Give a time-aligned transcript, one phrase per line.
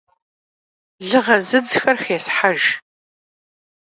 [1.07, 2.63] Lığe zıdzxer xêshejj.